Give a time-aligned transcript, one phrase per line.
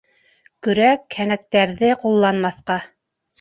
[0.67, 2.81] Көрәк, һәнәктәрҙе ҡулланмаҫҡа.